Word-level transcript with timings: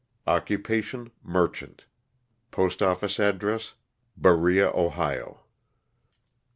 Occupation— 0.25 1.11
merchant. 1.37 1.85
PostoflBce 2.51 3.19
address, 3.19 3.75
Berea, 4.17 4.71
Ohio. 4.73 5.41